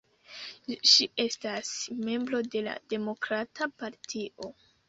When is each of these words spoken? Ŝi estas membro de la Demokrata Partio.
Ŝi 0.91 1.07
estas 1.25 1.73
membro 2.07 2.41
de 2.57 2.65
la 2.71 2.75
Demokrata 2.95 3.73
Partio. 3.83 4.53